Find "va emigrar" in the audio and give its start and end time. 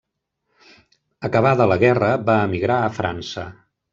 2.31-2.81